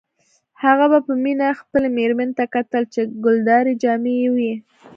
[0.63, 4.53] هغه به په مینه خپلې میرمنې ته کتل چې ګلدارې جامې یې وې